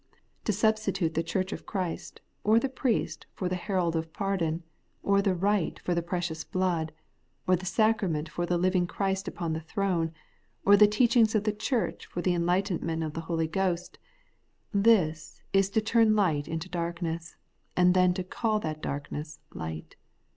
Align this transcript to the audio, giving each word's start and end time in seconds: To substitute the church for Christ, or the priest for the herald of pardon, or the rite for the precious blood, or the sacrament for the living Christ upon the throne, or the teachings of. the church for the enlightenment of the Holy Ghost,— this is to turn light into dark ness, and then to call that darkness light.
To 0.45 0.51
substitute 0.51 1.13
the 1.13 1.21
church 1.21 1.51
for 1.51 1.57
Christ, 1.61 2.21
or 2.43 2.57
the 2.59 2.69
priest 2.69 3.27
for 3.35 3.47
the 3.47 3.55
herald 3.55 3.95
of 3.95 4.11
pardon, 4.11 4.63
or 5.03 5.21
the 5.21 5.35
rite 5.35 5.77
for 5.77 5.93
the 5.93 6.01
precious 6.01 6.43
blood, 6.43 6.91
or 7.45 7.55
the 7.55 7.67
sacrament 7.67 8.27
for 8.27 8.47
the 8.47 8.57
living 8.57 8.87
Christ 8.87 9.27
upon 9.27 9.53
the 9.53 9.61
throne, 9.61 10.11
or 10.65 10.75
the 10.75 10.87
teachings 10.87 11.35
of. 11.35 11.43
the 11.43 11.51
church 11.53 12.07
for 12.07 12.23
the 12.23 12.33
enlightenment 12.33 13.03
of 13.03 13.13
the 13.13 13.21
Holy 13.29 13.45
Ghost,— 13.47 13.99
this 14.89 15.39
is 15.53 15.69
to 15.69 15.81
turn 15.81 16.15
light 16.15 16.47
into 16.47 16.67
dark 16.67 17.03
ness, 17.03 17.35
and 17.77 17.93
then 17.93 18.11
to 18.15 18.23
call 18.23 18.59
that 18.59 18.81
darkness 18.81 19.39
light. 19.53 19.97